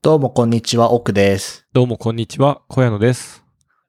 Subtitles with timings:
[0.00, 1.66] どうもこんにちは、奥です。
[1.72, 3.42] どうもこんにちは、小屋野です。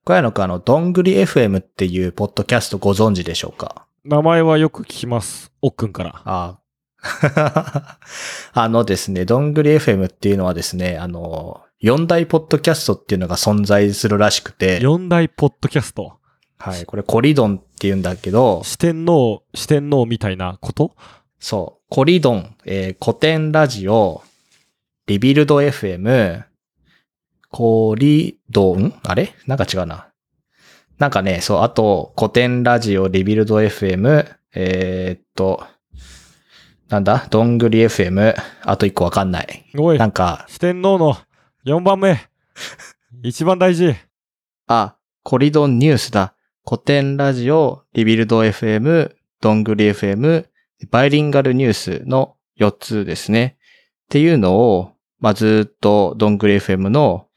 [0.05, 3.85] 小屋のくあの、どんぐり FM っていうポッドキャストご存知でしょうか？
[4.03, 5.51] 名前はよく聞きます。
[5.61, 6.21] おっくんから。
[6.25, 6.57] あ
[7.03, 7.99] あ。
[8.53, 16.17] あのですね、どんぐり FM っていうのはですね、あの、四大ポッドキャストっていうのが存在するらしくて、四大ポッドキャスト？
[16.57, 20.95] はい、これコリドンって言うんだけど、四天王、四天王みたいなこと？
[21.39, 24.23] そう、コリドン、えー古典ラジオ、
[25.09, 26.43] リビルド FM、
[27.49, 28.93] コリドン？
[29.01, 29.33] あれ？
[29.47, 30.09] なんか違うな。
[30.99, 35.65] なんかね、そう、あと、古典ラジオ、リビルド FM、えーっと、
[36.89, 37.25] なんだ？
[37.31, 39.65] どんぐり FM、あと一個わかんない。
[39.79, 41.17] おいな、んか、四天王の
[41.63, 42.19] 四番目。
[43.23, 43.95] 一番大事。
[44.67, 46.35] あ、コリドンニュースだ。
[46.63, 50.45] 古典ラジオ、リビルド FM、どんぐり FM、
[50.91, 53.57] バイリンガルニュースの4つですね。
[54.05, 57.27] っていうのを、まあ、ずっとどんぐり FM の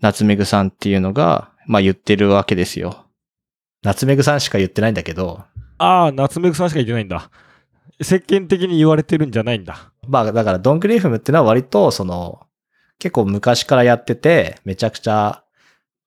[0.00, 3.06] 夏目ぐさんっていうのが、まあ、言ってるわけですよ。
[3.82, 5.44] 夏目ぐさんしか言ってないんだけど、
[5.78, 7.30] ああ、夏目ぐさんしか言ってないんだ。
[8.00, 9.92] 世間的に言われてるんじゃないんだ。
[10.06, 12.40] まあ、だからどんぐり FM ってのは割と、その、
[12.98, 15.42] 結構昔からやってて、めちゃくちゃ、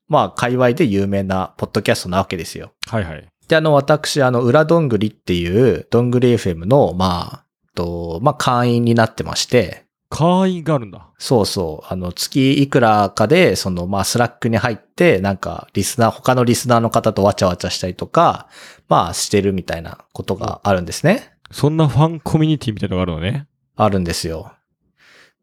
[0.07, 2.71] まあ、界隈で有名なポッドキャストなわけですよ。
[2.87, 3.27] はいはい。
[3.47, 11.09] で、あの、私、あの、裏どんぐりっていう、どんぐり FM の、まあ、と、まあ、会員になってまして、会員があるんだ。
[11.17, 18.47] そうそう、あの、月いくらかで、その、まあ、 Slack に入って、なんか、リスナー、他のリスナーの方とわちゃわちゃしたりとか、
[18.87, 21.33] まあ、してるみたいなことがあるんですね。
[21.51, 23.47] そんなファンコミュニティみたいなのがあるのね。
[23.75, 24.53] あるんですよ。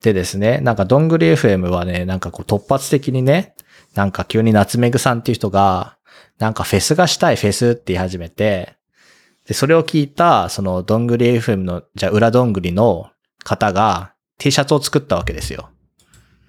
[0.02, 3.54] でですね、なんか、どんぐり FM はね、なんかこう、突発的にね、
[3.94, 5.97] なんか急に夏目ぐさんっていう人が、
[6.38, 8.76] なんかフェスがしたいフェスって言い始めて、
[9.47, 13.10] で、それを聞いた、その、どんぐり FM の、じゃあ、裏どんぐりの
[13.44, 14.11] 方が
[14.42, 15.70] T シャツを作ったわけですよ。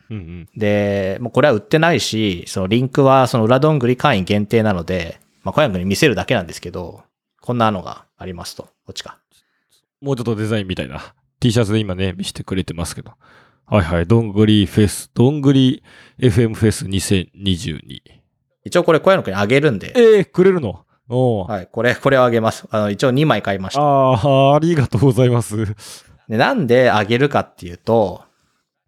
[0.09, 0.49] うんうん。
[0.57, 7.03] で、もうこれは売ってないし、そのリンクはその裏どんぐり会員限定なので、まあ、小山君に見せるだけなんですけど、
[7.39, 8.63] こんなのがありますと。
[8.63, 9.19] こっちか。
[10.01, 13.11] もうちょっとデザインみたいな T シャツで今ね、見せてくれてますけど。
[13.67, 14.07] はいはい。
[14.07, 15.83] どんぐりフェス、どんぐり
[16.17, 18.01] FM フェス2022。
[18.65, 20.83] 一応これ小山君にあげるんで、ええー、くれるの？
[21.09, 22.65] はい、これ、これをあげます。
[22.71, 23.81] あの、一応2枚買いました。
[23.81, 26.12] ああ、ありがとうございます。
[26.33, 28.23] で、なんであげるかっていうと、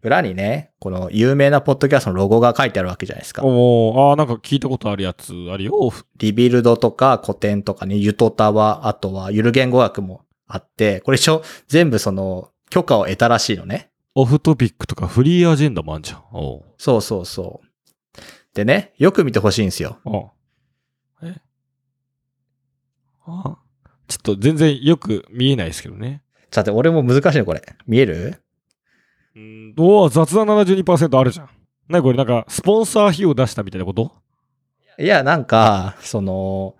[0.02, 3.42] 裏にね、この有名なポッドキャストのロゴが書いてあるわけじゃないですか。
[3.44, 5.92] おーああ、なんか聞いたことあるやつあるよ。
[6.16, 13.92] リビルドとか古典とかね、ユトタワ、あとはゆる言語学もあって、これ一応全部その許可を得たらしいのね。
[14.16, 16.24] オフトピックとかフリーアジェンダもあんじゃん。
[16.32, 17.66] おうそうそうそう。
[18.54, 19.98] でね、よく見てほしいんですよ。
[20.04, 21.36] あえ？
[23.24, 23.58] あ？
[24.08, 26.22] ちょっと全然よく見えないですけどね。
[26.50, 27.62] さて、俺も難しいのこれ。
[27.86, 28.42] 見える？
[29.34, 31.48] うん、おお雑談72%あるじゃん。
[31.88, 32.16] なにこれ？
[32.16, 34.12] なんか、スポンサー費用出したみたいなこと？
[34.98, 36.74] いや、なんか、その、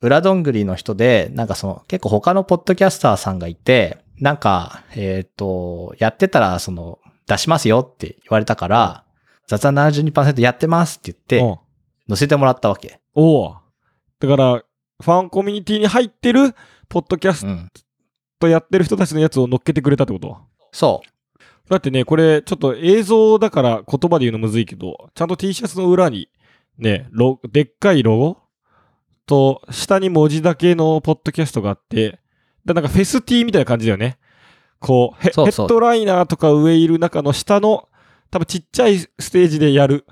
[0.00, 9.04] 裏どんぐりの人で、なんかその、結構他のポッドキャスターさんがいて、なんか、えっ、と、やってたら、その、出しますよって言われたから、
[9.46, 11.60] 雑談72%やってますって言って、
[12.08, 13.00] 載せてもらったわけ。
[13.14, 13.56] おお
[14.20, 14.62] だから、
[15.02, 16.54] ファンコミュニティに入ってる、
[16.88, 17.44] ポッドキャス
[18.40, 18.48] うん。
[18.48, 20.38] トやってる人たちのやつを乗っけてくれたってこと？
[20.72, 21.70] そう。
[21.70, 26.28] だってね、これ、ちょっと映像だから言葉で言うのむずいけど、ちゃんと T シャツの裏に、
[26.78, 28.38] ね、ロでっかいロゴ
[29.26, 32.20] と、下に文字だけのポッドキャストがあって、
[32.64, 34.18] でなんかフェス T みたいな感じだよね。
[34.78, 37.88] こうヘ、ヘッドライナーとか上いる中の下の、
[38.30, 40.06] 多分ちっちゃいステージでやる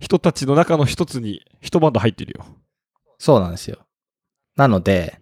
[0.00, 2.44] 人たちの中の一つに一バンド入ってるよ。
[3.18, 3.78] そうなんですよ。
[4.56, 5.20] なので、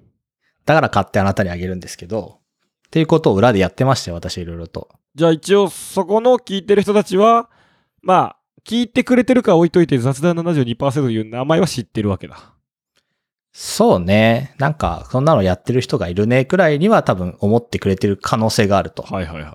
[0.66, 2.38] だから買ってあなたにあげるんですけど、
[2.87, 4.88] っていうことを裏でやってましたよ、私いろいろと。
[5.15, 7.50] じゃあ一応そこの聞いてる人たちは、
[8.03, 12.54] まあ、聞いてくれてるか置いといて雑談72%という名前は知ってるわけだ。
[13.53, 14.54] そうね。
[14.59, 19.03] なんか、そんなのやってる人がいるね、くらいには多分思ってくれてる可能性があると。
[19.03, 19.54] はいはいはい。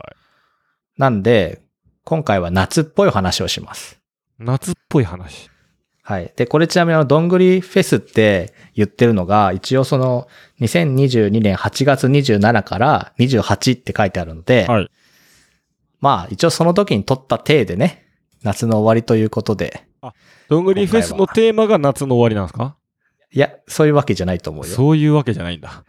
[0.97, 1.61] なんで、
[2.03, 3.99] 今回は夏っぽい話をします。
[4.37, 5.49] 夏っぽい話。
[6.07, 6.31] はい。
[6.35, 10.27] で、これちなみにあの、どんぐりフェスって言ってるのが、一応その、
[10.59, 14.91] 2022年8月27から28って書いてあるので、はい。
[15.99, 18.05] まあ、一応その時に撮った体でね、
[18.43, 19.87] 夏の終わりということで、
[20.47, 22.75] どんぐりフェスのテーマが夏の終わりなんですか？
[23.31, 24.71] いや、そういうわけじゃないと思うよ。
[24.71, 25.83] そういうわけじゃないんだ。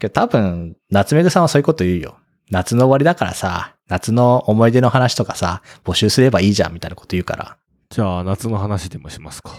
[0.00, 2.16] けど多分、夏目ぐさんはそういうこと言うよ。
[2.50, 7.56] 夏の終わりだからさ、夏の思い出の話とかさ、募集すればいいじゃんみたいなこと言うから。
[7.92, 9.50] じゃあ、夏の話でもしますか。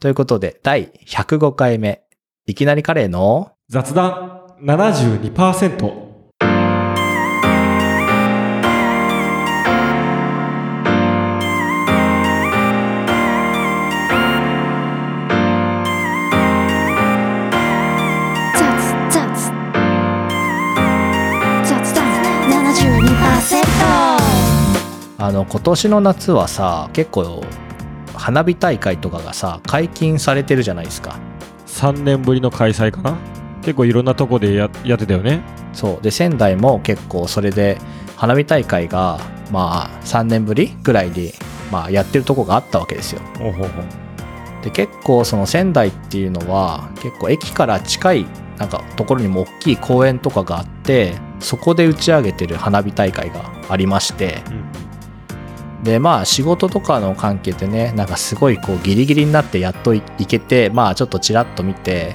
[0.00, 2.00] ということで、第105回目、
[2.46, 3.52] いきなりカレーの？
[3.68, 4.40] 雑談。
[4.62, 6.12] 72%。
[25.18, 27.44] あの今年の夏はさ結構
[28.22, 31.18] 花火大会とかがさ、解禁されてるじゃないですか。
[31.66, 33.18] 3年ぶりの開催かな？
[33.62, 35.42] 結構いろんなとこでややってたよね。
[35.72, 36.02] そう。
[36.02, 37.78] で、仙台も結構それで、
[38.16, 39.18] 花火大会が、
[39.50, 41.32] まあ、3年ぶりぐらいに、
[41.72, 43.20] まあ、やってるとこがあったわけですよ。
[43.40, 48.26] ほうほうほうで、結構その仙台っていうのは、結構駅から近い、
[48.56, 54.91] なんか、ところにも大きい公園とかがあって、そこで打ち上げてる花火大会がありまして、うん
[55.82, 62.14] で、まあ、仕事とかの関係でね、なんかすごいこう、ギリギリになってやっとい行けて、まあ、ちょっとチラッと見て、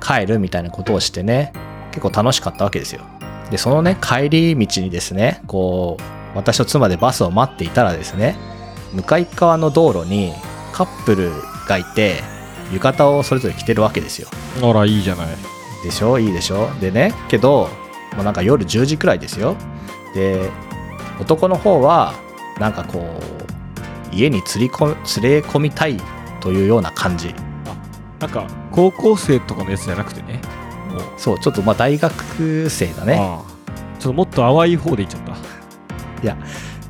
[0.00, 1.52] 帰るみたいなことをしてね、
[1.90, 3.02] 結構楽しかったわけですよ。
[3.50, 6.02] で、そのね、帰り道にですね、こう、
[6.36, 8.36] 私と妻でバスを待っていたらですね、
[8.92, 10.32] 向かい側の道路に
[10.72, 11.32] カップル
[11.66, 12.22] がいて、
[12.72, 14.28] 浴衣をそれぞれ着てるわけですよ。
[14.62, 15.26] あら、いいじゃない。
[15.82, 16.18] でしょ？
[16.18, 16.70] いいでしょ？
[16.80, 17.68] でね、けど、
[18.14, 19.56] もうなんか夜10時くらいですよ。
[20.14, 20.50] で、
[21.18, 22.14] 男の方は、
[22.58, 22.98] なんかこ
[24.12, 25.96] う、家に釣りこ連れ込みたい
[26.40, 27.34] というような感じ。
[28.18, 30.40] なんか、高校生とかのやつじゃなくてね。
[31.16, 33.16] そう、ちょっとまあ大学生だね。
[33.98, 35.36] ちょっともっと淡い方でいっちゃった。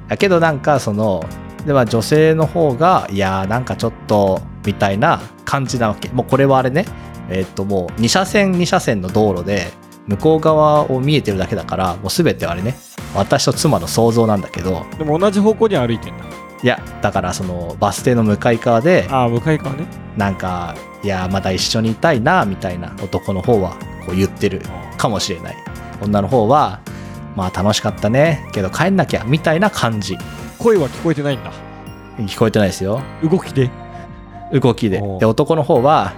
[0.08, 1.24] だけどなんかその、
[1.66, 6.08] でまあ女性の方が、いやーなんかちょっと、みたいな感じなわけ。
[6.10, 6.86] もうこれはあれね、
[7.28, 9.70] えーっともう2車線2車線の道路で、
[10.06, 12.74] 向こう側を見えてるだけだから、もうすべてあれね、
[13.14, 16.24] 私と妻の想像なんだけど、でも同じ方向に歩いてんだ。
[16.62, 19.86] いや、だからそのバス停の向かい側で、ああ、向かい側ね。
[20.16, 24.60] なんか、いや、まだ一緒にいたいな、みたいな男の方はこう言ってる
[24.96, 25.56] かもしれない。
[26.02, 26.80] 女の方は、
[27.36, 30.18] まあ楽しかったね、けど帰んなきゃ、みたいな感じ。
[30.58, 31.52] 声は聞こえてないんだ。
[32.18, 33.00] 聞こえてないですよ。
[33.22, 33.70] 動きで？
[34.52, 35.00] 動きで。
[35.20, 36.14] で、男の方は、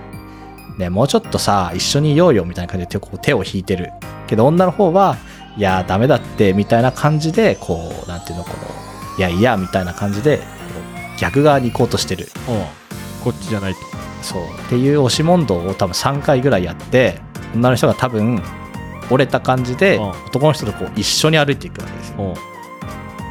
[0.79, 3.93] ね、もうちょっとさ、一緒にいようよ、みたいな感じで手を引いてる。
[4.27, 5.19] けど女の方は、
[5.61, 12.31] いや、ダメだって、みたいな感じで、こう、なんていうの、この、いやいや、みたいな感じで、こう逆側に行こうとしてる。
[12.49, 12.65] うん。
[13.23, 13.81] こっちじゃないと。
[14.23, 14.43] そう。
[14.43, 17.21] っていう押し問答を多分3回ぐらいやって、
[17.55, 18.43] 女の人が多分、
[19.11, 22.17] 折れた感じで、うん男の人とこう一緒に歩いていくわけですよ。
[22.21, 22.35] うん。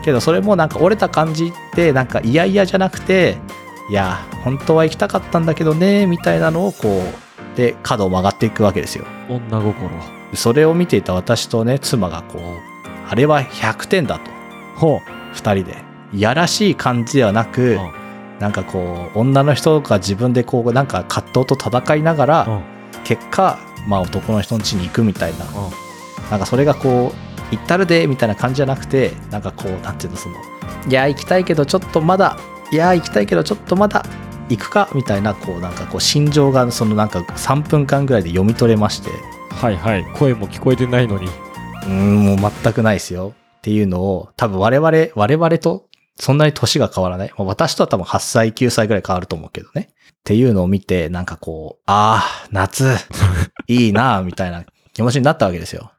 [0.04, 3.38] けどそれもなんか折れた感じって、なんか嫌々じゃなくて、
[3.90, 7.02] いや、本当は行きたかったんだけどね、みたいなのをこ
[7.56, 9.06] う、で、角を曲がっていくわけですよ。
[9.28, 10.19] 女心。
[10.34, 12.42] それを見ていた私とね、妻がこう、
[13.10, 14.32] あれは100点だと、
[14.76, 15.00] ほ
[15.34, 15.78] 二人で。
[16.12, 17.46] いやらしい感じではなう。
[17.46, 18.00] く、うん
[18.40, 22.62] なんかこう、女の人が自分でこう、なんか葛藤と戦いながら、うん。
[23.04, 25.52] 結果、まあ男の人の家に行くみたいな、うん。
[26.32, 30.36] なんかそれがこう、行ったるでみたいな感じじゃなくて、なんかこう、なんていうの、その、
[30.88, 32.38] いや、行きたいけどちょっとまだ、
[32.72, 34.06] いや、行きたいけどちょっとまだ、
[34.48, 39.10] 行くかみたいな、こう、なんかこう、心情が、そのなんか3分間ぐらいで読み取れまして、
[39.52, 40.06] はいはい。
[40.14, 41.26] 声も聞こえてないのに。
[41.26, 43.34] うーん、もう全くないですよ。
[43.58, 47.30] っていうのを、多分我々、我々とそんなに年が変わらない。
[47.38, 49.90] まあ私とは多分8歳、9歳ぐらい変わると思うけどね。
[50.12, 52.96] っていうのを見て、なんかこう、ああ、夏、
[53.68, 54.64] いいなあみたいな
[54.94, 55.92] 気持ちになったわけですよ。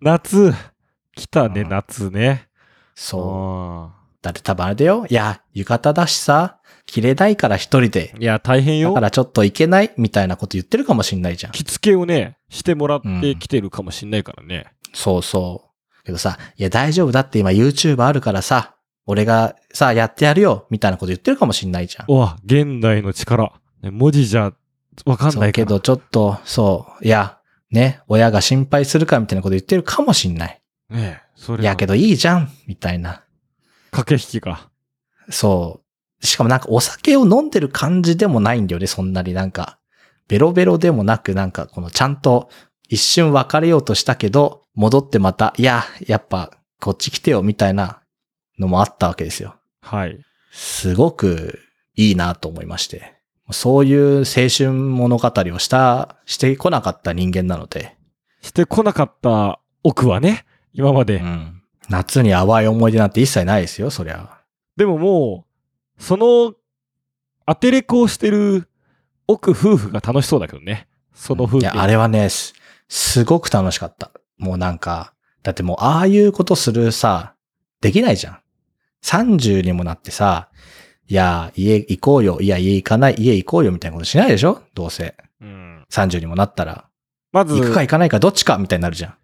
[0.00, 0.54] 夏。
[1.14, 2.48] 来たね、うん夏ね。
[2.94, 4.05] そう。
[4.28, 5.06] あだって多分あれだよ。
[5.08, 8.12] いや、浴衣だしさ、着れないから一人で。
[8.16, 9.00] ーいや、大変よだか。
[9.00, 11.52] らちょっといけないみたいなこと言ってるかもしんないじゃん。
[11.52, 14.66] 着付けをね、してもらってきてるかもしんないからね。
[14.94, 16.04] そうそう。
[16.04, 22.06] けどさ、いや大丈夫だって今 YouTube あるからさ、俺がさ、やってやるよみたいなこと言ってるかもしんないじゃん。
[22.08, 23.52] うわ、現代の力。
[23.82, 24.52] ね文字じゃ
[25.04, 27.38] わかんないけどちょっと、そう、いや、
[27.70, 30.60] ね、親が心配するかみたいなこと言ってるかもしんない。
[30.88, 33.22] ねえ、それいや、けどいいじゃんみたいな。
[33.96, 34.70] 駆け引きか。
[35.30, 35.80] そ
[36.22, 36.26] う。
[36.26, 39.78] しかもなんかお酒を飲んでる感じでもないんだよね、そんなになんか。
[40.28, 42.50] ベロベロでもなく、なんかこのちゃんと
[42.88, 46.50] 一瞬別れようとしたけど、戻ってまた、いや、やっぱ
[46.80, 48.02] こっち来てよみたいな
[48.58, 49.56] のもあったわけですよ。
[49.80, 50.18] はい。
[50.52, 51.60] すごく
[51.94, 53.14] いいなと思いまして。
[53.52, 57.96] そういう青春物語をした、してこなかった人間なので、
[58.42, 61.16] してこなかった奥はね、今まで。
[61.16, 61.55] うん。
[61.88, 64.40] 夏に淡い思い出なんて一切ないですよ、そりゃ。
[64.76, 65.46] でもも
[65.98, 66.54] う、その、
[67.46, 68.68] 当てれこをしてる
[69.28, 70.88] 奥夫婦が楽しそうだけどね。
[71.14, 71.58] その夫婦。
[71.58, 72.54] いや、あれはね、す、
[72.88, 74.10] すごく楽しかった。
[74.38, 77.34] もうなんか、だってもうああいうことするさ、
[77.80, 78.38] できないじゃん。
[79.04, 80.48] 30にもなってさ、
[81.08, 82.40] いや、家行こうよ。
[82.40, 83.14] いや、家行かない。
[83.16, 83.70] 家行こうよ。
[83.70, 85.14] みたいなことしないでしょどうせ。
[85.40, 85.86] うん。
[85.90, 86.88] 30にもなったら。
[87.32, 89.14] まず、行くか行かないかどっちかみたいになるじゃん。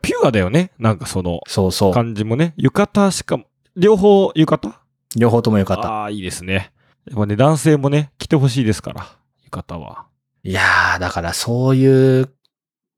[0.00, 0.72] ピュアだよね。
[0.78, 1.92] なんかそのそうそう。
[1.92, 2.54] 感じもね。
[2.56, 3.44] 浴衣しかも、
[3.76, 4.74] 両方浴衣？
[5.16, 5.88] 両方ともよかった。
[5.88, 6.72] ああ、いいですね。
[7.06, 9.06] やっぱね、男性もね、着てほしいですから、
[9.44, 10.06] 浴衣は。
[10.44, 12.30] いやー、だからそういう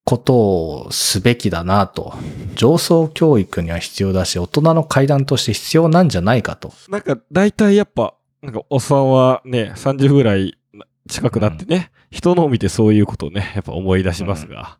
[0.05, 2.14] ことをすべきだなと。
[2.55, 6.73] 上層教育には必要だし、大人の階段として必要なんじゃないかと。
[6.88, 10.59] なんか、大体やっぱ、なんか、おっさんはね、30ぐらい
[11.09, 14.79] 近くなってね、人のを見てそういうことをね、やっぱ思い出しますが。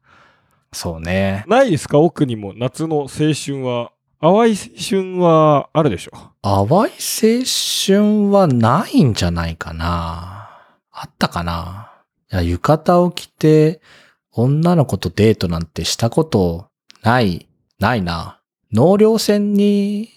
[0.75, 1.45] そうね。
[1.47, 1.99] ないですか？
[1.99, 3.93] 奥にも夏の青春は。
[4.21, 4.57] 淡い青
[4.89, 6.13] 春はあるでしょ？
[6.43, 7.45] 淡い青
[7.87, 10.49] 春はないんじゃないかな。
[10.91, 11.93] あったかな？
[12.33, 13.81] いや、浴衣を着て、
[14.33, 16.67] 女の子とデートなんてしたこと
[17.03, 18.41] ない、ないな。
[18.73, 20.09] 納涼船に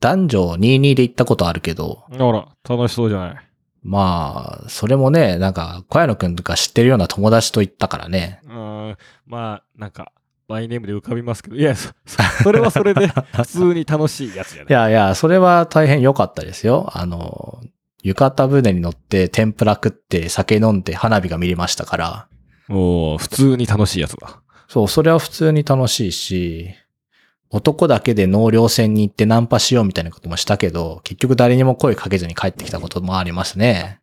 [0.00, 3.47] 男女22で行ったことあるけど、ほら、楽しそうじゃない？
[3.88, 8.40] まあ、それもね、なんか、小屋野くんとか知ってるような友達と行ったからね。
[8.44, 10.12] うーん、まあ、なんか、
[10.46, 16.90] バイネームで浮かびますけど、いや、そそ それはそれで普通に楽しいやつじゃないいやいや、それは大変良かったですよ。
[16.92, 17.60] あの、
[18.02, 22.28] 浴衣船に乗って天ぷら食って酒飲んで花火が見れましたから。
[22.68, 24.42] もう、普通に楽しいやつだ。
[24.68, 26.74] そう、それは普通に楽しいし、
[27.50, 34.00] 男だけで納涼船に行ってナンパしようみたいなこともしたけど、結局誰にも声かけずに帰ってきたこともありますね。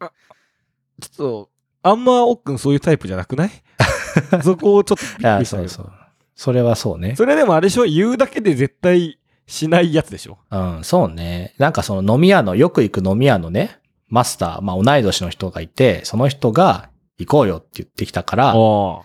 [0.99, 1.49] ちょっと、
[1.83, 3.51] あんま、おっくんそういうタイプじゃなくない？
[4.43, 5.93] そこをちょっとびっいや、くりしたけどそうそう。
[6.35, 7.15] それはそうね。
[7.15, 7.85] それでもあれでしょ？
[7.85, 10.37] 言うだけで絶対しないやつでしょ？
[10.49, 11.53] うん、そうね。
[11.59, 19.03] なんかその飲み屋の、よく行く飲み屋のね、マスター、まあ同い年の人がいて、その人が行こうよって言ってきたから、行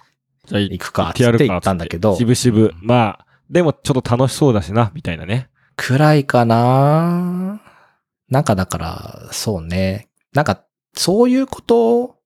[0.79, 2.73] くか行って言ったんだけどしぶしぶ。
[2.81, 5.51] まあ、でもちょっと楽しそうだしな、みたいなね。
[5.77, 7.61] くらいかな
[8.29, 10.09] なんかだから、そうね。
[10.33, 10.65] なんか、
[10.95, 12.17] そういうこと、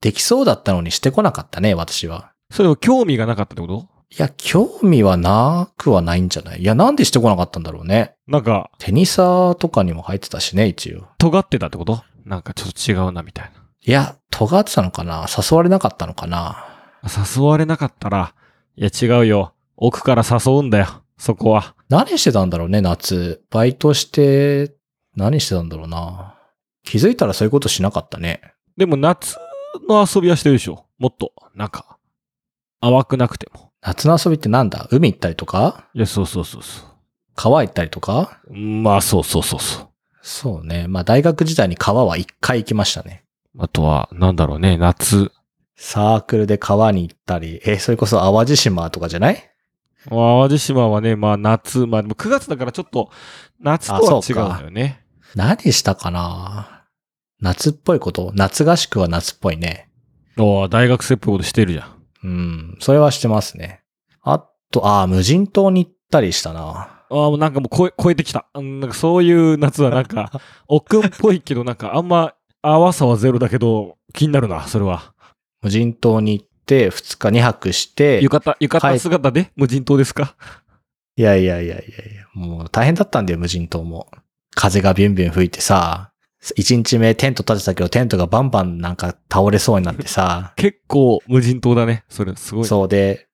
[0.00, 2.32] できそうだったのにしてこなかったね、私は。
[2.50, 3.88] それを興味がなかったってこと？
[4.10, 6.62] いや、興味はなくはないんじゃない？
[6.62, 8.14] いや、なんでしてこなかったんだろうね。
[8.26, 11.06] なんか、テニサーとかにも入ってたしね、一応。
[11.18, 12.02] 尖ってたってこと？
[12.24, 13.50] なんかちょっと違うな、みたいな。
[13.82, 15.26] いや、尖ってたのかな？
[15.28, 16.64] 誘われなかったのかな？
[17.04, 18.34] 誘われなかったら、
[18.76, 19.52] いや違うよ。
[19.82, 20.86] 奥から誘うんだよ。
[21.16, 21.74] そこは。
[21.88, 23.42] 何してたんだろうね、夏。
[23.50, 24.74] バイトして、
[25.16, 26.36] 何してたんだろうな。
[26.84, 28.42] 気づいたらそういうことしなかったね。
[28.76, 29.36] でも夏
[29.88, 31.98] の遊びはしてるでしょもっと、なんか、
[32.80, 33.72] 淡くなくても。
[33.80, 34.86] 夏の遊びってなんだ？
[34.90, 35.88] 海行ったりとか？
[35.94, 36.84] いや、そうそうそうそ
[37.34, 38.40] 川行ったりとか？
[38.48, 38.54] う。
[38.54, 39.88] まあ、そうそうそうそう。
[40.20, 40.86] そうね。
[40.88, 43.24] まあ大学時代に川は一回行きましたね。
[43.58, 45.32] あとは、なんだろうね、夏。
[45.76, 49.49] サークルで川に行ったり、え、それこそ淡路島とかじゃない？
[50.08, 53.10] 淡路島はね、まあ夏、まあでも9月だからちょっと、
[53.60, 55.04] 夏とは違うんだよね。
[55.34, 56.84] 何したかな？
[57.40, 58.32] 夏っぽいこと？
[58.34, 59.90] 夏合宿は夏っぽいね。
[60.38, 61.96] おー大学生っぽいことしてるじゃん。
[62.24, 62.76] うん。
[62.80, 63.82] それはしてますね。
[64.22, 66.60] あと、ああ、無人島に行ったりしたな。
[66.62, 68.46] ああ、もうなんかもう超え、超えてきた。
[68.54, 70.30] うんなんかそういう夏はなんか、
[70.68, 70.82] おっ
[71.18, 75.14] ぽいけど、なんかあんま、淡さはゼロだけど、気になるな、それは。
[75.62, 76.49] 無人島に行って、
[76.88, 80.36] 2日2泊して、浴衣、浴衣姿で無人島ですか？
[81.16, 81.82] いやいやいやいやい
[82.16, 84.08] や、もう大変だったんだよ、無人島も。
[84.54, 86.12] 風がビュンビュン吹いてさ、
[86.56, 92.04] 1日目テント立てたけど、テントがバンバンなんか倒れそうになってさ、結構無人島だね。
[92.08, 92.64] それ、すごい。
[92.64, 93.26] そうで、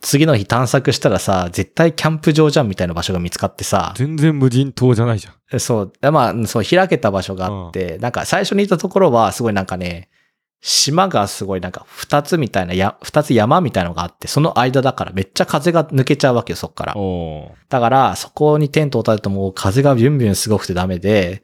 [0.00, 5.60] 次の日探索したらさ、絶対キャンプ場じゃんみたいな場所が見つかってさ、全然無人島じゃないじゃん。
[5.60, 10.08] そう、まあ、そう、開けた場所があって、なんか最初にいたところはすごいなんかね、
[10.64, 16.94] 島がすごいなんか二つみたいな、や、二つ山みたいなのがあって、その間だからめっちゃ風が抜けちゃうわけよ、そっから。
[17.68, 21.42] だから、そこにテントを立てるともう風がビュンビュンすごくてダメで、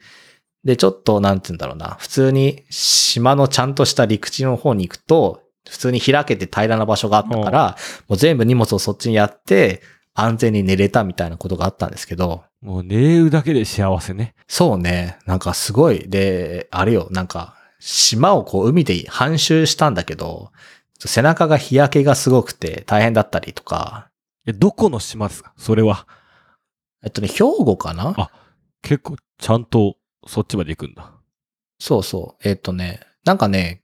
[0.65, 9.83] で、ちょっと、なんて言うんだろうな、普通に島のちゃんとした陸地の方に行くと、普通に開けて平らな場所があったから、もう全部荷物をそっちにやって、
[10.15, 14.35] 安全に寝れたみたいなことがあったんですけど、もう寝るだけで幸せね。
[14.47, 20.51] そうね、なんかすごい、で、あれよ、なんか、島をこう海で半周したんだけど、
[20.99, 24.09] 背中が日焼けがすごくて大変だったりとか、
[24.47, 25.53] え、どこの島ですか？
[25.57, 26.07] それは。
[27.05, 28.15] えっとね、兵庫かな？
[28.17, 28.31] あ
[28.83, 31.13] 結構、ちゃんと、そっちまで行くんだ。
[31.79, 32.49] そうそう。
[32.49, 33.83] えっ、とね、なんかね、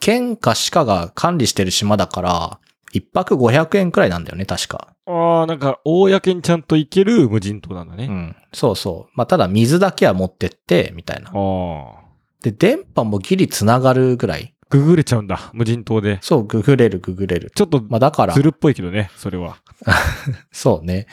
[0.00, 2.60] 県か市かが管理してる島だから、
[2.92, 4.94] 一泊500円くらいなんだよね、確か。
[5.06, 8.06] ああ、なんか、公にちゃんと行ける無人島なんだね。
[8.06, 8.36] うん。
[8.52, 9.12] そうそう。
[9.14, 11.30] まあ、ただ水だけは持ってって、みたいな。
[11.30, 12.09] ああ。
[12.42, 14.54] で、電波もギリ繋がるぐらい。
[14.70, 16.18] ググれちゃうんだ、無人島で。
[16.22, 17.50] そう、ググれる、ググれる。
[17.54, 19.56] ちょっと、まあ、だからず、るっぽいけどね、それは。
[20.52, 21.06] そうね。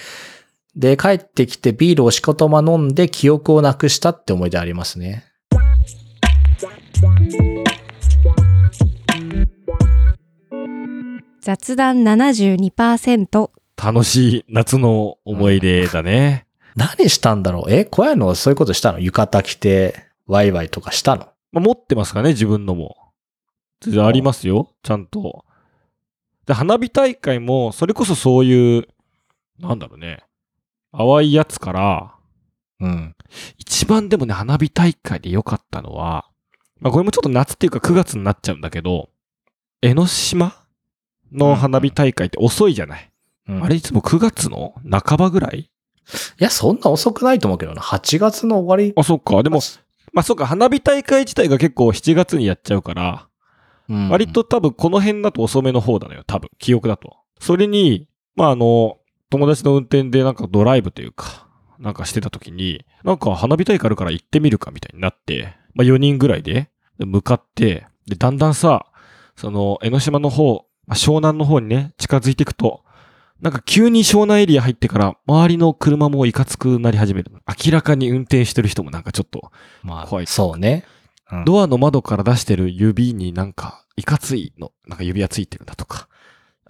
[0.76, 5.26] で、帰ってきてビールをしことま飲んで記憶をなくしたって思い出ありますね。
[11.42, 13.50] 雑談72%
[13.82, 16.46] 楽しい夏の思い出だね。
[16.76, 17.72] 何したんだろう？
[17.72, 19.00] え、小屋のそういうことしたの？
[19.00, 21.30] 浴衣着て、ワイワイとかしたの？
[21.52, 22.96] まあ、持ってますかね、自分のも。
[23.82, 25.46] 全然ありますよ、ちゃんと。
[26.46, 28.88] で、花火大会も、それこそそういう、
[29.60, 30.24] なんだろうね、
[30.92, 32.16] 淡いやつから、
[32.80, 33.16] うん。
[33.58, 36.26] 一番でもね、花火大会で良かったのは、
[36.80, 39.10] まあこれもちょっと夏っていうか9月になっちゃうんだけど、
[39.82, 40.56] 江ノ島
[41.32, 43.12] の花火大会って遅いじゃない。
[43.48, 45.60] うんあれいつも9月の半ばぐらい？
[45.60, 45.70] い
[46.38, 47.82] や、そんな遅くないと思うけどな。
[47.82, 48.94] 8月の終わり。
[48.96, 49.42] あ、そっか。
[49.44, 49.60] でも、
[50.18, 53.28] まあそっか、花火大会自体が結構7月にやっちゃうから、
[53.88, 56.24] うん割と多分この辺だと遅めの方なのよ。
[56.26, 57.18] 多分、記憶だと。
[57.40, 58.98] それに、まああの、
[59.30, 61.48] 友達の運転でなんかドライブというか、
[61.78, 68.88] なんかしてた時に、なんか花火大会あるから行ってみるかみたいになって、まあ4人ぐらいで、で向かって、で、だんだんさ、
[69.36, 72.84] その、江ノ島の方、まあ湘南の方にね、近づいていくと、
[73.42, 77.32] なんか急に湘南エリア入ってから、周りの車もいかつくなり始める。
[77.66, 79.52] 明らかに運転してる人もなんかちょっと、
[79.84, 80.86] まあ、怖いそうね。
[81.32, 86.08] うんドアの窓から出してる指になんか、いかついの、なんか指輪ついてるんだとか、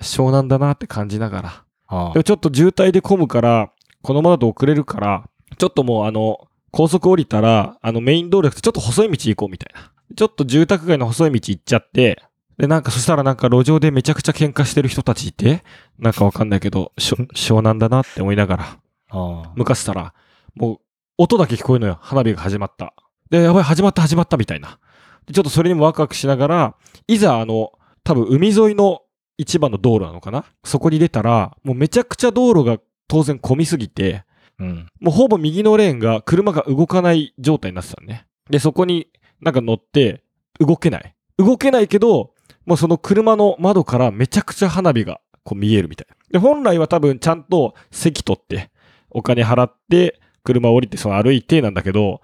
[0.02, 1.64] 湘南だなって感じながら。
[1.90, 3.72] あでもちょっと渋滞で混むから、
[4.02, 9.92] このままだと遅れるから、ちょっともうあの、高速降りたら、あのメイン道路じゃなくてちょっと細い道行こうみたいな。
[10.16, 12.24] ちょっと住宅街の細い道行っちゃって、
[12.58, 15.64] で、なんかそしたらなんか路上でめちゃくちゃ喧嘩してる人たちいて、
[16.00, 20.14] なんかわかんないけど、しょ湘南だなって思いながら、あ向かってたら、
[20.56, 20.80] もう、
[21.20, 22.00] 音だけ聞こえるのよ。
[22.02, 22.94] 花火が始まった。
[23.30, 24.80] で、やばい、始まった、始まった、みたいな。
[25.28, 26.76] でちょっとそれにもワクワクしながら、
[27.08, 27.74] いざ、あの、
[28.04, 29.02] 多分海沿いの
[29.38, 30.46] 一番の道路なのかな？
[30.64, 34.24] そこに出たら、もうめちゃくちゃ道路が当然混みすぎて、
[34.58, 34.88] うん。
[35.00, 38.26] もうほぼ右のレーンが車が動かない状態になってたのね。
[38.50, 39.10] で、そこに
[39.42, 40.24] なんか乗って
[40.60, 41.14] 動けない。
[41.38, 42.34] 動けないけど、
[42.68, 46.08] もうその車の窓からめちゃくちゃ花火がこう見えるみたい。
[46.32, 48.70] で、本来は多分ちゃんと席取って、
[49.10, 52.22] お金払って、車降りてその歩いてなんだけど、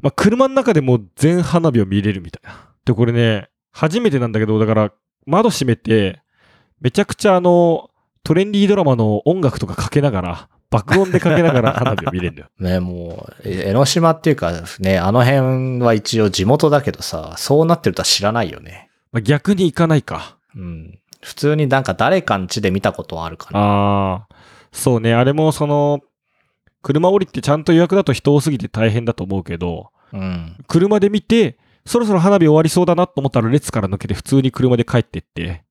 [0.00, 2.70] まあ、車の中でも全花火を見れるみたいな。
[2.84, 4.92] で、これね、初めてなんだけど、だから
[5.26, 6.22] 窓閉めて、
[6.80, 7.90] めちゃくちゃあの、
[8.22, 12.48] トレンディードラマの音楽とかかけながら、爆音でかけながら花火を見れるんだよ。
[12.60, 18.89] ね、もう、江ノ島っていうかね、あの辺は一応地元だけどさ、そうなってるとは知らないよね。
[19.12, 20.38] まあ、逆に行かないか。
[20.54, 20.98] うん。
[21.20, 23.60] 普通になんか誰かん家で見たことはあるかな。
[23.60, 24.28] ああ、
[24.72, 25.14] そうね。
[25.14, 26.00] あれもその、
[26.82, 30.56] 車降りてちゃんと予約だと人多すぎて大変だと思うけど、うん。
[30.66, 35.64] 車で見て、そろそろ花火終わりそうだなと思ったら列から抜けて普通に車で帰ってって、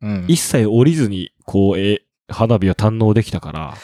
[0.00, 0.24] うん。
[0.28, 3.74] 一切降りずに、こう、え、花火を堪能できたから、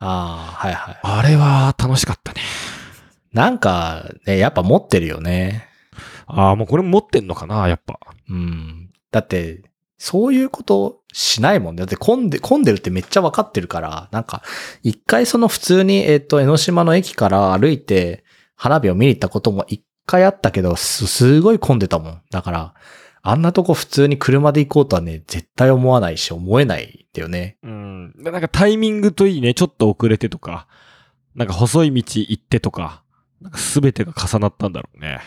[0.00, 0.98] ああ、はいはい。
[1.02, 2.40] あれは楽しかったね。
[3.32, 5.69] なんか、ね、やっぱ持ってるよね。
[6.36, 7.98] ああ、もうこれ持ってんのかな、やっぱ。
[8.28, 8.90] うん。
[9.10, 9.62] だって、
[9.98, 11.80] そういうことしないもんね。
[11.80, 14.42] だって混んで、混んでるってめっちゃわかってるから、なんか、
[14.82, 18.24] 一回その普通に、えっ、と、江ノ島の駅から歩いて
[18.56, 22.22] 花火を見に行ったことも一回あったけど、す、すごい混んでたもん。
[22.30, 22.74] だから、
[23.22, 27.58] あんなとこ普通に車で行こうとはね、絶対思わないし、思えないんだよね。
[27.62, 28.12] うん。
[28.22, 30.66] でなんかタイミングといいね、ちょっと遅れてとか、
[31.34, 33.02] なんか細い道行ってとか、
[33.40, 35.20] なんか全てが重なったんだろうね。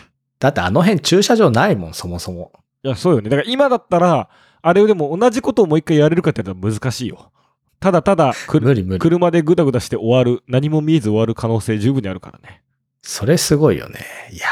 [0.44, 2.52] だってあの辺駐車場ないもん、そもそも。
[2.82, 3.30] いや、そうよね。
[3.30, 4.28] だから今だったら、
[4.60, 7.32] あれをでも同じことをもう一回やれるかって言ったら難しいよ。
[7.80, 8.34] ただただ。
[8.46, 12.62] 車でぐだぐだして終わる、何も見えず終わる可能性十分にあるからね。
[13.00, 14.00] それすごいよね。
[14.32, 14.46] いや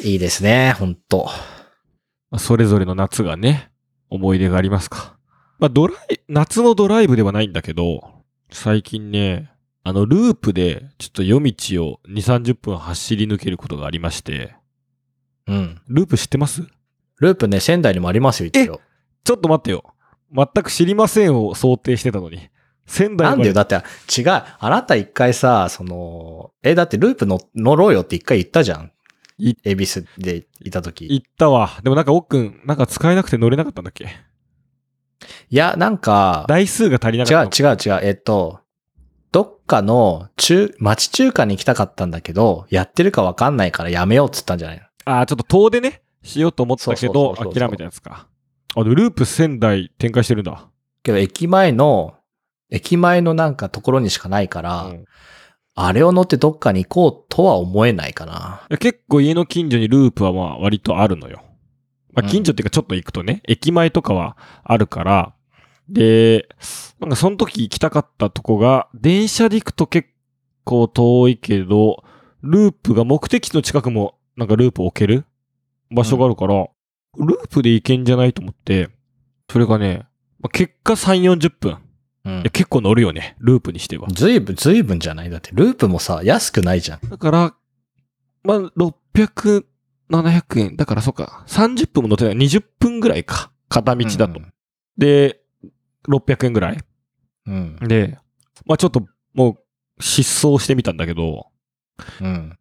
[0.00, 1.28] ーいいですね、ほんと。
[2.32, 3.70] まあそれぞれの夏がね、
[4.10, 5.16] 思い出がありますか。
[5.60, 8.02] まあ、ドライ、夏のドライブではないんだけど、
[8.50, 9.52] 最近ね、
[9.84, 14.56] あの、ループで、ちょっと夜道を2、30分走り抜けることがありまして、
[15.46, 15.80] うん。
[15.88, 16.62] ループ知ってます？
[17.20, 18.80] ループね、仙台にもありますよ、一応。
[19.24, 19.94] ちょっと待ってよ。
[20.34, 22.48] 全く知りませんを想定してたのに。
[22.86, 23.82] 仙台まなんでよ、だって、違う。
[24.30, 28.92] あなた一回さ、その、え、だってループの乗ろうよって一回言ったじゃん。
[29.38, 31.06] い恵比寿でいた時。
[31.10, 31.78] 行ったわ。
[31.82, 34.08] でもなんか、おっくん、なんか使えなくて乗れなかったんだっけ？
[35.50, 37.70] いや、なんか、台数が足りな違うかったの。
[37.70, 38.00] 違う違う。
[38.02, 38.60] えっと、
[39.30, 44.84] どっかの中、町中華に行きたかったんだけど、やってるかわかんないからやめようっつったんじゃないの？
[45.04, 48.28] ああ、ちょっと遠出ね、しようと思ったけど、諦めたやつか。
[48.74, 50.68] あ、で、ループ仙台展開してるんだ。
[51.02, 52.14] けど、駅前の、
[52.70, 55.04] 駅前のなんかところにしかないから、うん
[55.74, 58.66] あれを乗ってどっかに行こうとは思えないかな。
[58.68, 61.42] いや結構家の近所にループはまあ割とあるのよ。
[62.12, 65.34] まあうん近所っていうかちょっと行くとね、駅前とかはあるから、
[65.88, 66.46] で、
[67.00, 70.10] なんかその時行きたかったとこが、電車で行くと結
[70.64, 72.04] 構遠いけど、
[72.42, 75.24] ループが目的地の近くもなんかループ置ける
[75.90, 76.66] 場所があるから、
[77.18, 78.88] ループで行けんじゃないと思って、
[79.50, 80.06] それがね、
[80.40, 81.78] まあ結果3、40分。
[82.24, 82.42] うん。
[82.52, 84.08] 結構乗るよね、ループにしては。
[84.08, 85.30] ずいぶん、ずいぶんじゃない？
[85.30, 87.00] だって、ループもさ、安くないじゃん。
[87.08, 87.54] だから、
[88.44, 88.58] まあ、
[89.14, 89.64] 600、
[90.10, 90.76] 700円。
[90.76, 92.34] だからそっか、30分も乗ってない。
[92.34, 93.50] 20分ぐらいか。
[93.68, 94.38] 片道だと。
[94.38, 94.52] うん
[94.98, 95.40] で、
[96.06, 96.78] 600円ぐらい。
[97.46, 97.76] うん。
[97.80, 98.18] で、
[98.66, 99.58] まあちょっとも
[99.98, 101.46] う失踪してみたんだけど、
[102.20, 102.58] うん。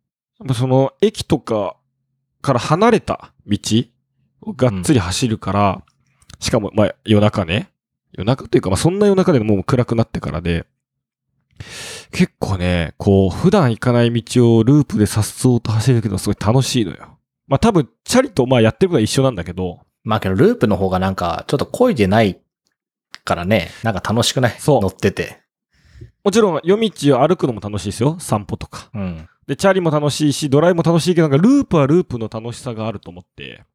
[0.53, 1.75] その駅とか
[2.41, 3.57] から離れた道
[4.41, 5.83] をがっつり走るから、
[6.39, 7.69] しかもまあ夜中ね。
[8.13, 10.65] 夜中というかまあそんな夜中でももう暗くなってからで、
[12.11, 17.17] 結構ね、こう普段行かない道をループで颯爽と走るけどすごい楽しいのよ。
[17.47, 22.39] まあ多分チャリとまあやってることは一緒なんだけど、まあけど、ループの方がなんか、ちょっと漕いでない
[23.23, 24.55] からね、なんか楽しくない？
[24.57, 25.39] そう乗ってて。
[26.23, 28.17] もちろん夜道を歩くのも楽しいですよ。
[28.19, 28.89] 散歩とか。
[28.93, 29.29] うん。
[29.51, 33.65] で、チャリも楽しいし、ドライも楽しいけど、なんかループはループの楽しさがあると思って。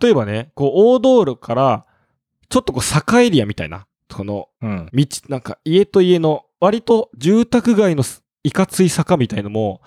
[0.00, 1.84] 例えばね、こう、大道路から、
[2.48, 4.88] ちょっとこう、坂エリアみたいな、この、うん。
[4.90, 9.82] 道、なんか家と家の、割と住宅街のすいかつい坂みたいのも、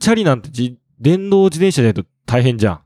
[0.00, 2.80] チャリなんてじ電動自転車じゃないと大変じゃん。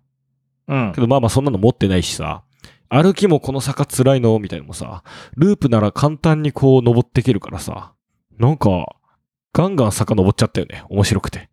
[0.66, 1.00] うんけ。
[1.00, 2.42] どまあまあそんなの持ってないしさ、
[2.88, 4.36] 歩きもこの坂辛いの？
[4.40, 5.04] みたいなのもさ、
[5.36, 7.92] ループなら簡単にこう登っていけるからさ、
[8.36, 8.96] なんか、
[9.58, 10.84] ガンガン坂登っちゃったよね。
[10.88, 11.48] 面白くて。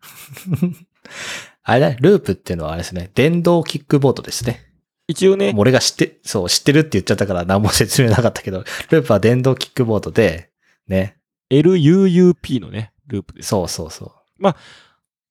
[1.63, 4.63] あれだね、ループっていうのはあれですね、電動キックボードですね。
[5.07, 10.51] 一応ね俺が知って、そう、知ってるって言っちゃったから何も説明なかったけど、ループは電動キックボードで、
[10.87, 11.17] ね。
[11.49, 13.47] LUUP のね、ループです。
[13.47, 14.53] そうそうそう。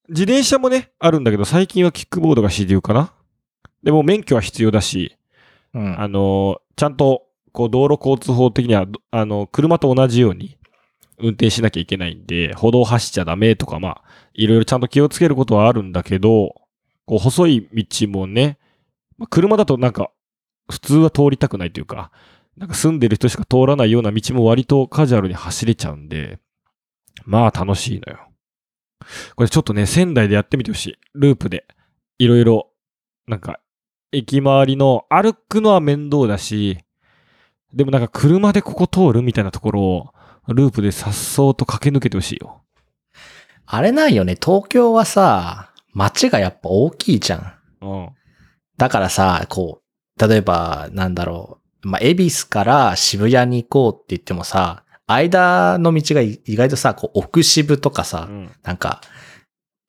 [0.09, 3.13] 自転車もね、あるんだけど、最近はキックボードが主流かな。
[3.85, 5.17] でも免許は必要だし、
[5.75, 6.01] うん。
[6.01, 10.59] あのーちゃんと、こう、道路交通法的には、どあの、車と同じように
[11.19, 14.03] 運転しなきゃいけないんで、歩道走っちゃダメとか、まあ、
[14.35, 16.55] いろいろちゃんと気をつけることはあるんだけど、
[17.07, 18.59] こう、細い道もね、
[19.19, 20.11] まあ、車だとなんか、
[20.71, 22.11] 普通は通りたくないというか、
[22.57, 26.39] なんか住んでる人しか通らないような道も割とカジュアルに走れちゃうんで、
[27.25, 28.29] まあ楽しいのよ。
[29.37, 30.99] これちょっとね、仙台でやってみてほしい。
[31.15, 31.67] ループで。
[32.19, 32.71] いろいろ、
[33.27, 33.61] なんか、
[34.13, 36.79] 駅周りの歩くのは面倒だし、
[37.73, 40.15] でもなんか車でここ通るみたいなところを、
[40.49, 42.63] ループで颯爽と駆け抜けてほしいよ。
[43.67, 47.37] あれなんよね、東京はさ、街がやっぱ大きいじゃ
[47.81, 47.87] ん。
[47.87, 48.11] うん。
[48.77, 49.81] だからさ、こ
[50.19, 58.53] う、例えば、なんだろう、まあ、恵比寿から渋谷に行こうって言ってもさ、間の道が意外とさ、こう、奥渋とかさ、うん。
[58.63, 59.01] なんか、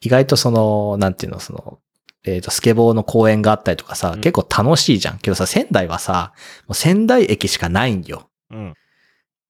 [0.02, 1.80] 意外とその、なんていうの、その、
[2.26, 5.20] えっ、と、スケボーの公園があったりとかさ、うん結構楽しいじゃん。
[5.20, 6.34] けどさ、仙台はさ、
[6.68, 8.30] もう仙台駅しかないんよ。
[8.52, 8.74] うん。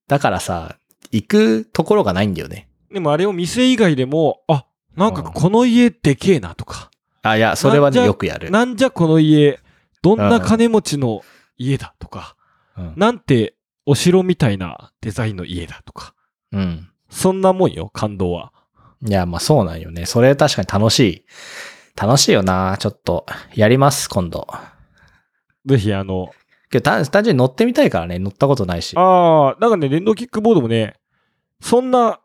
[0.08, 0.78] だからさ、
[1.12, 2.68] 行くところがないんだよね。
[2.92, 4.66] でもあれを店以外でも、あ、
[4.96, 6.90] なんかこの家でけえなとか、
[7.22, 8.52] あ、いや、それはね、よくやる。
[8.52, 9.60] なんじゃこの家、
[10.02, 11.24] どんな金持ちの
[11.58, 12.36] 家だとか、
[12.78, 12.94] うん。
[12.96, 16.14] なんてお城みたいなデザインの家だとか、
[16.52, 16.90] うん。
[17.10, 18.52] そんなもんよ、感動は。
[19.06, 20.06] いや、まあそうなんよね。
[20.06, 21.26] それ確かに楽しい。
[21.96, 23.26] 楽しいよなちょっと。
[23.56, 24.48] やります、今度。
[25.66, 26.30] ぜひあの、
[26.70, 28.96] けど単単純に乗ってみたいからね、乗ったことないし。
[28.98, 30.96] ああ、なんかね、電動キックボードもね、
[31.62, 32.20] そんな、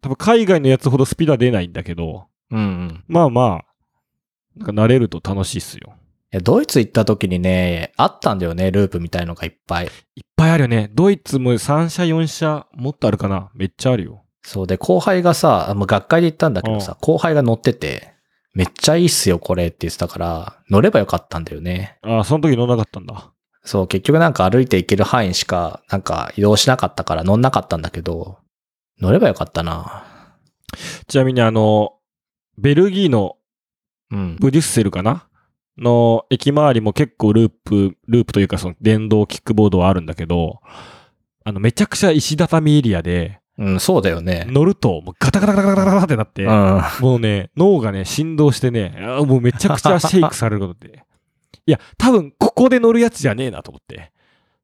[0.00, 3.04] 多分海外のやつほどスピードは出ないんだけど、うんうん。
[3.08, 3.64] まあまあ、
[4.56, 5.94] なんか慣れると楽しいっすよ。
[6.32, 9.86] いや、ドイツ行った時にね、あったんだよね、ループみたいのがいっぱい。
[9.86, 9.90] いっ
[10.36, 10.90] ぱいあるよね。
[10.92, 13.50] ドイツも3社4社もっとあるかな。
[13.54, 14.24] めっちゃあるよ。
[14.42, 18.14] そうで、後輩がさ、もう学会で行ったんだけどさ、後輩が乗ってて、
[18.54, 21.98] めっちゃいいっすよ、これって言ってたから、乗ればよかったんだよね。
[22.02, 23.32] ああ、その時乗んなかったんだ。
[23.66, 28.38] そう、結局なんか歩いて行ける範囲しか、なんか移動しなかったから乗んなかったんだけど、
[28.98, 30.06] 乗ればよかったな
[31.06, 31.92] ちなみにあの、
[32.56, 33.36] ベルギーの
[34.10, 34.36] うん。
[34.38, 35.26] ブデュッセルかな？
[35.76, 40.60] の駅周りも結構ループ、ループというかその電動キックボードはあるんだけど、
[41.44, 44.46] あの、めちゃくちゃ石畳エリアで、うん、そうだよね。
[44.48, 46.82] 乗るともうガタガタガタガタガタってなって、うん。
[47.00, 48.94] もうね、脳がね、振動してね、
[49.26, 51.02] もうめちゃくちゃシェイクされることで。
[51.66, 54.12] いや、多分ここで乗るやつじゃねえなと思って。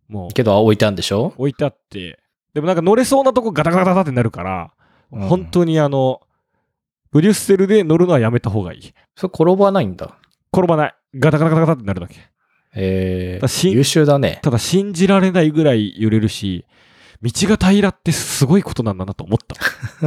[0.09, 1.35] もうけど置いてあるんでしょ？
[1.37, 2.19] 置いてあって、
[2.55, 4.73] でもなんか乗れそうなとこガタガタガタってなるから、
[5.11, 6.21] うん本当にあの、
[7.11, 8.95] ブリュッセルで乗るのはやめた方がいい。
[9.17, 10.17] それ転ばないんだ。
[10.55, 10.95] 転ばない。
[11.17, 12.15] ガタガタガタガタってなるだけ。
[12.75, 14.41] えー、優秀だね。
[14.43, 16.65] ただ信じられないぐらい揺れるし、
[17.21, 19.55] 道が平らってすごいことなんだなと思った。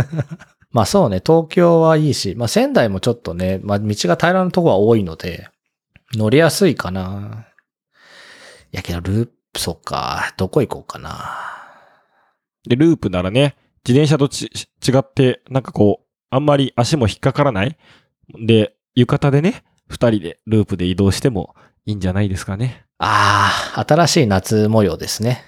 [0.71, 5.47] まあそうね、東京はいいし、まあ仙台もちょっとね、まあ道が平らなとこは多いので、
[6.13, 7.47] 乗りやすいかな。
[8.71, 11.39] いやけどループ、そっか、どこ行こうかな。
[12.67, 13.55] で、ループならね、
[13.87, 17.77] 自転車とち違って、なんかこう、あんまり足も引っかからない
[18.45, 22.85] で、浴衣でね、二人でループで移動してもいいんじゃないですかね。
[22.97, 25.43] ああ、新しい夏模様ですね。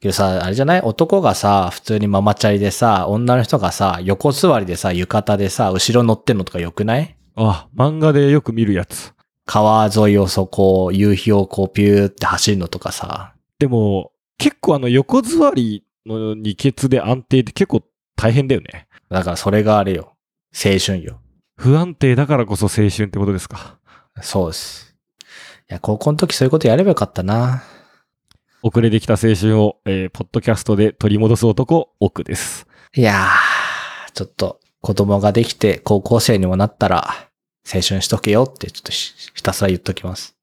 [0.00, 0.80] けどさ、あれじゃない？
[0.80, 7.16] 男がさ、普通にママチャリでさ、女の人がさ、横座りでさ、浴衣でさ、後ろ乗ってんのとかよくない？
[7.36, 9.12] あ、漫画でよく見るやつ。
[9.52, 13.34] 川沿いをそこ、夕日をこうピューって走るのとかさ。
[13.58, 17.82] でも、結構あの横座りの二欠で安定って結構
[18.14, 18.86] 大変だよね。
[19.08, 20.14] だからそれがあれよ。
[20.54, 21.20] 青春よ。
[21.56, 23.80] 不安定だからこそ青春ってことですか？
[24.22, 24.94] そうです。
[25.18, 25.24] い
[25.66, 27.64] や、高校の時そういうことやればよかったな。
[28.62, 32.68] 遅れてきた青春を、えーポッドキャストで取り戻す男、奥です。
[32.94, 37.29] いやー、ちょっと子供ができて高校生にもなったら、
[37.64, 40.36] 青春しとけよってちょっとひひたすら言っときます。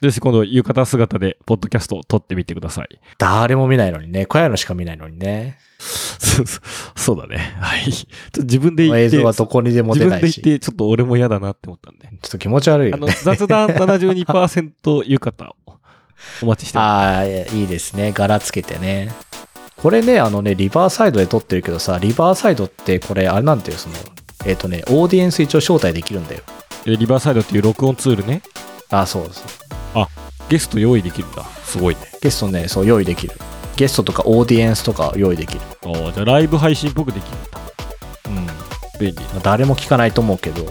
[0.00, 3.00] ですし、今度浴衣姿でポッドキャストを撮ってみてください。
[3.18, 4.26] 誰も見ないのにね。
[4.26, 5.58] 小屋のしか見ないのにね。
[5.78, 6.46] そう
[6.96, 7.56] そうだね。
[7.60, 7.92] はい。
[7.92, 10.40] ちょっと自分で言って、映像はどこにでも自出ないし。
[10.40, 12.08] 分で言って、ちょっと俺も嫌だなって思ったんで。
[12.20, 13.18] ちょっと気持ち悪いあの、よね。
[13.22, 15.78] 雑談72%浴衣を
[16.42, 16.86] お待ちしてます。
[16.86, 18.10] ああ、いいですね。
[18.12, 19.12] 柄つけてね。
[19.76, 23.94] これね、あのね、リバーサイドで撮ってるけどさ、リバーサイドってこれ、あれなんていう、その、
[24.44, 26.42] えっ、とね、オーディエンス一応招待できるんだよ。
[26.86, 28.42] えリバーサイドっていう録音ツールね。
[28.90, 29.62] あ、そうです。
[30.52, 31.44] ゲスト用意できるんだ。
[31.64, 32.00] すごいね。
[32.20, 33.34] ゲストね、そう、用意できる。
[33.76, 35.60] ゲストとかオーディエンスとか用意できる。
[35.86, 37.60] ああ、じゃあライブ配信っぽくできるんだ。
[38.28, 38.46] うん。
[38.46, 38.52] ま
[39.00, 39.16] 便利。
[39.34, 40.70] あ誰も聞かないと思うけど。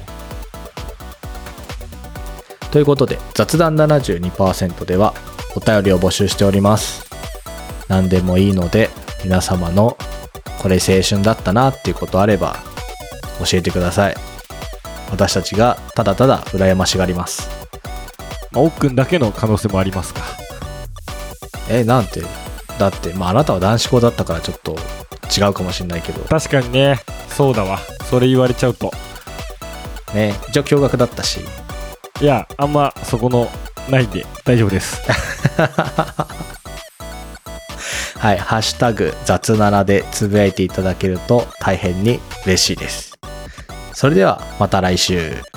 [2.69, 5.15] ということで、雑談72%では
[5.55, 7.03] お便りを募集しております。
[7.87, 8.91] 何でもいいので、
[9.23, 9.97] 皆様の
[10.59, 12.57] これ青春だったなっていうことあれば
[13.45, 14.15] 教えてください。
[15.11, 17.49] 私たちがただただ羨ましがります。
[18.51, 20.21] まあ、奥くんだけの可能性もありますが。
[21.69, 22.21] え、なんて？
[22.77, 24.77] だって、まああなたは男子校だったからちょっと
[25.37, 26.99] 違うかもしれないけど、確かにね。
[27.29, 27.79] そうだわ。
[28.09, 28.91] それ言われちゃうと。
[30.13, 31.39] ね、一応驚愕だったし、
[32.19, 33.49] いや、あんまそこの
[33.89, 35.01] ないんで大丈夫です。
[38.17, 43.10] はい、ハッシュタグ雑7でつぶやいていただけると大変に嬉しいです。
[44.01, 45.50] それではまた来週。